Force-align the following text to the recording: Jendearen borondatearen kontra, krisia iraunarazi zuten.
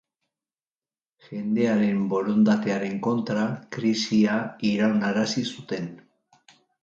Jendearen 1.25 1.99
borondatearen 2.13 2.95
kontra, 3.07 3.43
krisia 3.77 4.37
iraunarazi 4.73 5.47
zuten. 5.57 5.87